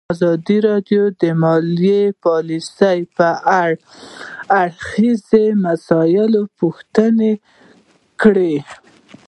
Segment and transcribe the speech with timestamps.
[0.13, 3.29] ازادي راډیو د مالي پالیسي په
[3.61, 6.97] اړه د هر اړخیزو مسایلو پوښښ
[8.21, 8.55] کړی.